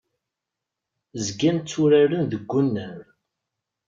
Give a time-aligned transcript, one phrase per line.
[1.25, 2.99] Zgan tturaren deg unnar.